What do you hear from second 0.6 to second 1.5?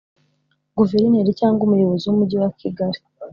guverineri